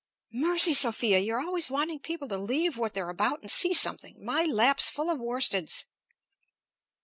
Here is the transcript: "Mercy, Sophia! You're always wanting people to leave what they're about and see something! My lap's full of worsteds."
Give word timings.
"Mercy, 0.33 0.73
Sophia! 0.73 1.19
You're 1.19 1.41
always 1.43 1.69
wanting 1.69 1.99
people 1.99 2.27
to 2.29 2.37
leave 2.39 2.75
what 2.75 2.95
they're 2.95 3.11
about 3.11 3.43
and 3.43 3.51
see 3.51 3.71
something! 3.71 4.15
My 4.19 4.45
lap's 4.45 4.89
full 4.89 5.11
of 5.11 5.19
worsteds." 5.19 5.83